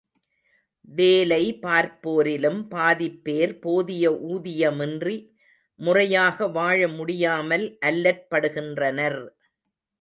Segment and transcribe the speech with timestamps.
[0.89, 5.15] வேலை பார்ப்போரிலும் பாதிப்பேர் போதிய ஊதியமின்றி
[5.79, 9.21] முறையாக வாழமுடியாமல் அல்லற்படுகின்றனர்!